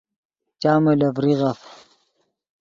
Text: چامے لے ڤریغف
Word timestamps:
چامے 0.61 0.93
لے 0.99 1.09
ڤریغف 1.15 1.59